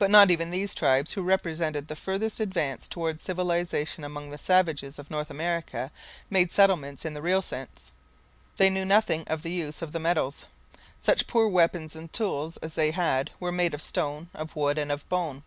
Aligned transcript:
But 0.00 0.10
not 0.10 0.32
even 0.32 0.50
these 0.50 0.74
tribes, 0.74 1.12
who 1.12 1.22
represented 1.22 1.86
the 1.86 1.94
furthest 1.94 2.40
advance 2.40 2.88
towards 2.88 3.22
civilization 3.22 4.02
among 4.02 4.28
the 4.30 4.38
savages 4.38 4.98
of 4.98 5.08
North 5.08 5.30
America, 5.30 5.92
made 6.28 6.50
settlements 6.50 7.04
in 7.04 7.14
the 7.14 7.22
real 7.22 7.42
sense. 7.42 7.92
They 8.56 8.70
knew 8.70 8.84
nothing 8.84 9.22
of 9.28 9.42
the 9.42 9.52
use 9.52 9.82
of 9.82 9.92
the 9.92 10.00
metals. 10.00 10.46
Such 11.00 11.28
poor 11.28 11.46
weapons 11.46 11.94
and 11.94 12.12
tools 12.12 12.56
as 12.56 12.74
they 12.74 12.90
had 12.90 13.30
were 13.38 13.52
made 13.52 13.72
of 13.72 13.82
stone, 13.82 14.30
of 14.34 14.56
wood, 14.56 14.78
and 14.78 14.90
of 14.90 15.08
bone. 15.08 15.44